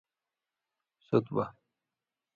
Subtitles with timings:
[1.05, 1.45] سُت بہ